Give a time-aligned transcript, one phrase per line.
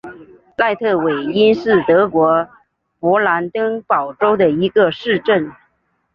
[0.57, 2.47] 赖特韦因是德国
[2.99, 5.51] 勃兰登堡州的一个市镇。